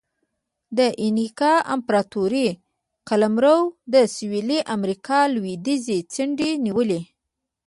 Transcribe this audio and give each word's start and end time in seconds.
د 0.77 0.79
اینکا 1.03 1.53
امپراتورۍ 1.75 2.47
قلمرو 3.09 3.59
د 3.93 3.95
سویلي 4.15 4.59
امریکا 4.75 5.19
لوېدیځې 5.33 5.97
څنډې 6.13 6.51
نیولې. 6.65 7.01